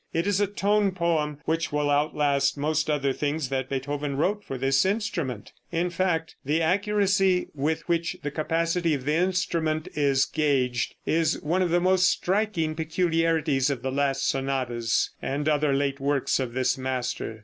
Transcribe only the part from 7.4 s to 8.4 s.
with which the